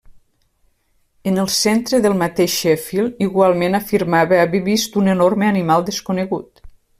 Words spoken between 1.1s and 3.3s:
En el centre del mateix Sheffield